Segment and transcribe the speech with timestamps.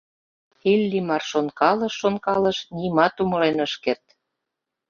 [0.71, 4.05] Иллимар шонкалыш, шонкалыш, нимат умылен ыш керт.